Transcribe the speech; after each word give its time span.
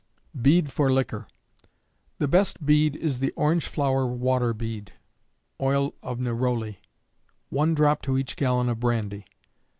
Bead 0.41 0.71
for 0.71 0.91
Liquor. 0.91 1.27
The 2.17 2.27
best 2.27 2.65
bead 2.65 2.95
is 2.95 3.19
the 3.19 3.29
orange 3.33 3.67
flower 3.67 4.07
water 4.07 4.51
bead, 4.51 4.93
(oil 5.61 5.93
of 6.01 6.17
neroli,) 6.19 6.79
1 7.49 7.75
drop 7.75 8.01
to 8.01 8.17
each 8.17 8.35
gallon 8.35 8.67
of 8.67 8.79
brandy. 8.79 9.25